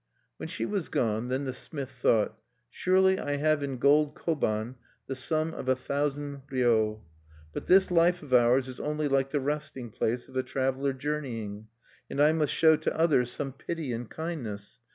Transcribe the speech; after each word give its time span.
When 0.37 0.49
she 0.49 0.65
was 0.65 0.89
gone, 0.89 1.27
then 1.27 1.45
the 1.45 1.53
smith 1.53 1.91
thought: 1.91 2.35
"Surely 2.71 3.19
I 3.19 3.33
have 3.35 3.61
in 3.61 3.77
gold 3.77 4.15
koban(6) 4.15 4.73
the 5.05 5.13
sum 5.13 5.53
of 5.53 5.69
a 5.69 5.75
thousand 5.75 6.41
ryo. 6.51 7.03
But 7.53 7.67
this 7.67 7.91
life 7.91 8.23
of 8.23 8.33
ours 8.33 8.67
is 8.67 8.79
only 8.79 9.07
like 9.07 9.29
the 9.29 9.39
resting 9.39 9.91
place 9.91 10.27
of 10.27 10.35
a 10.35 10.41
traveler 10.41 10.93
journeying, 10.93 11.67
and 12.09 12.19
I 12.19 12.31
must 12.31 12.51
show 12.51 12.77
to 12.77 12.97
others 12.97 13.29
some 13.29 13.53
pity 13.53 13.93
and 13.93 14.09
kindness. 14.09 14.79